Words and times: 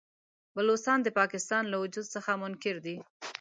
بلوڅان 0.55 0.99
د 1.03 1.07
پاکستان 1.19 1.63
له 1.71 1.77
وجود 1.83 2.05
څخه 2.15 2.31
منکر 2.41 2.75
دي. 2.85 2.95